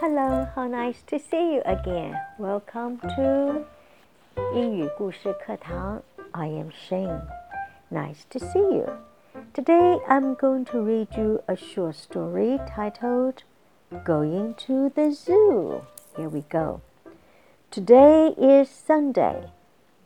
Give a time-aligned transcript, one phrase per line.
[0.00, 2.14] Hello, how nice to see you again.
[2.38, 3.64] Welcome to
[4.54, 6.02] 英语故事课堂.
[6.32, 7.22] I am Shane.
[7.90, 8.86] Nice to see you.
[9.52, 13.42] Today I'm going to read you a short story titled
[14.04, 15.82] Going to the Zoo.
[16.16, 16.80] Here we go.
[17.70, 19.50] Today is Sunday.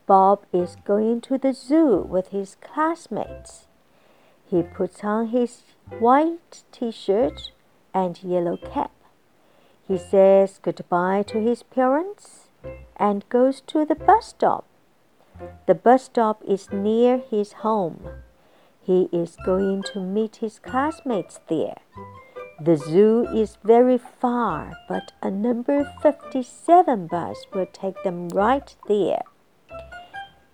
[0.07, 3.69] Bob is going to the zoo with his classmates.
[4.45, 5.62] He puts on his
[6.01, 7.53] white t shirt
[7.95, 8.91] and yellow cap.
[9.88, 12.49] He says goodbye to his parents
[12.98, 14.66] and goes to the bus stop.
[15.67, 17.99] The bus stop is near his home.
[18.81, 21.77] He is going to meet his classmates there.
[22.59, 29.23] The zoo is very far, but a number 57 bus will take them right there.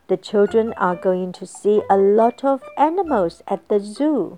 [0.08, 4.38] The children are going to see a lot of animals at the zoo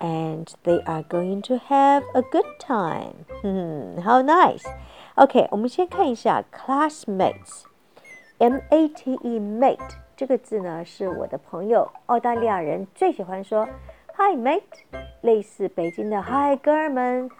[0.00, 3.26] and they are going to have a good time.
[3.42, 4.64] Hmm, how nice.
[5.14, 13.66] OK，我们先看一下 classmates，M A T E mate 这个字呢，是我的朋友澳大利亚人最喜欢说
[14.16, 14.84] Hi mate，
[15.22, 17.30] 类似北京的 Hi 哥儿们。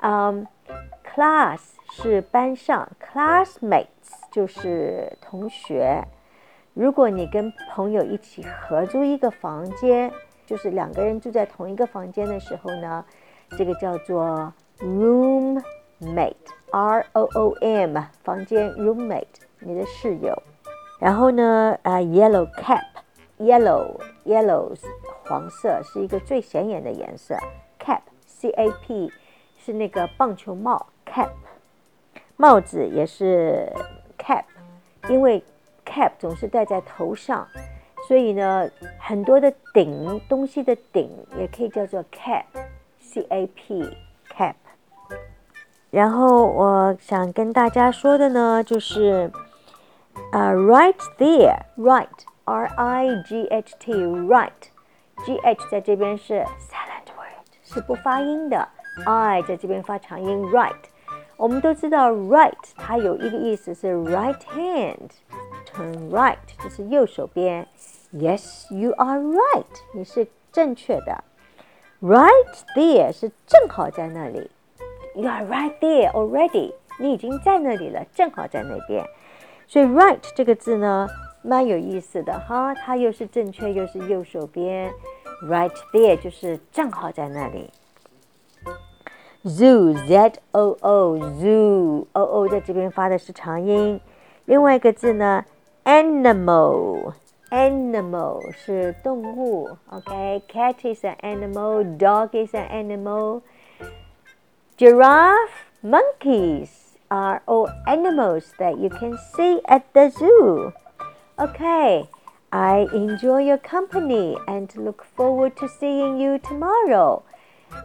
[0.00, 1.60] um,，class
[1.90, 3.86] 是班上，classmates
[4.30, 6.04] 就是同学。
[6.74, 10.12] 如果你跟朋友一起合租一个房间。
[10.49, 13.05] 就是两个人住在同一个房间的时候呢，
[13.55, 15.61] 这个叫做 roommate，R
[17.13, 19.27] O O M，房间 roommate，
[19.59, 20.33] 你的室友。
[20.97, 24.79] 然后呢，啊，yellow cap，yellow yellows
[25.25, 27.37] 黄色是一个最显眼的颜色
[27.79, 29.13] ，cap C A P
[29.59, 31.29] 是那个棒球帽 cap，
[32.37, 33.71] 帽子也是
[34.17, 34.45] cap，
[35.09, 35.43] 因为
[35.85, 37.47] cap 总是戴在头上。
[38.09, 41.07] 所以呢，很多的顶东西的顶
[41.37, 43.87] 也可以叫做 cap，c a p
[44.35, 44.55] cap。
[45.91, 49.31] 然后我想跟大家说的呢，就是
[50.31, 58.67] 啊，right there，right，r i g h t，right，g h 在这边是 silent word，是不发音的
[59.05, 60.73] ，i 在这边发长音，right。
[61.37, 67.67] 我们都知道 right 它有一个意思是 right hand，turn right 就是右手边。
[68.11, 69.65] Yes, you are right.
[69.93, 71.23] 你是正确的。
[72.01, 74.49] Right there 是正好在那里。
[75.15, 76.73] You are right there already.
[76.97, 79.05] 你已经在那里了，正好在那边。
[79.67, 81.07] 所以 right 这个字呢，
[81.43, 82.73] 蛮有意思的哈。
[82.73, 84.91] 它又是正确，又是右手边。
[85.43, 87.69] Right there 就是正好在那里。
[89.45, 94.01] Zoo, Z O O, zoo, O O 在这边发的是长音。
[94.45, 95.45] 另外一个字呢
[95.85, 97.13] ，animal。
[97.50, 103.42] Animal 是动物，OK？Cat is an animal, dog is an animal.
[104.76, 110.72] Giraffe, monkeys are all animals that you can see at the zoo.
[111.38, 112.08] Okay,
[112.50, 117.22] I enjoy your company and look forward to seeing you tomorrow.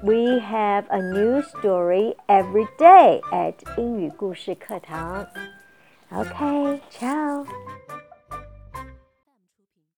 [0.03, 5.27] We have a new story every day at 英语故事课堂.
[6.11, 7.45] Okay, ciao.